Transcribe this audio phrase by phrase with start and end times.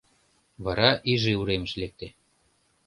[0.63, 2.07] Вара иже уремыш лекте.